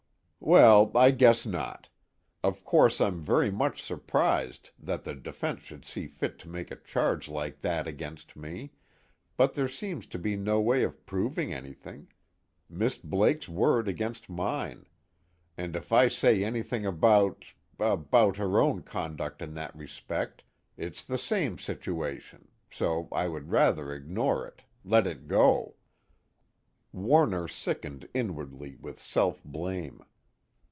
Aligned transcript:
"Well 0.43 0.91
I 0.95 1.11
guess 1.11 1.45
not. 1.45 1.87
Of 2.43 2.65
course 2.65 2.99
I'm 2.99 3.19
very 3.19 3.51
much 3.51 3.79
surprised 3.79 4.71
that 4.79 5.03
the 5.03 5.13
defense 5.13 5.61
should 5.61 5.85
see 5.85 6.07
fit 6.07 6.39
to 6.39 6.49
make 6.49 6.71
a 6.71 6.77
charge 6.77 7.29
like 7.29 7.61
that 7.61 7.85
against 7.85 8.35
me, 8.35 8.71
but 9.37 9.53
there 9.53 9.67
seems 9.67 10.07
to 10.07 10.17
be 10.17 10.35
no 10.35 10.59
way 10.59 10.81
of 10.81 11.05
proving 11.05 11.53
anything 11.53 12.07
Miss 12.67 12.97
Blake's 12.97 13.47
word 13.47 13.87
against 13.87 14.31
mine 14.31 14.87
and 15.57 15.75
if 15.75 15.91
I 15.93 16.07
say 16.07 16.43
anything 16.43 16.87
about 16.87 17.53
about 17.79 18.37
her 18.37 18.59
own 18.59 18.81
conduct 18.81 19.43
in 19.43 19.53
that 19.53 19.75
respect, 19.75 20.43
it's 20.75 21.03
the 21.03 21.19
same 21.19 21.59
situation, 21.59 22.47
so 22.67 23.09
I 23.11 23.27
would 23.27 23.51
rather 23.51 23.93
ignore 23.93 24.47
it, 24.47 24.63
let 24.83 25.05
it 25.05 25.27
go." 25.27 25.75
Warner 26.91 27.47
sickened 27.47 28.09
inwardly 28.15 28.75
with 28.77 28.99
self 28.99 29.43
blame. 29.43 30.01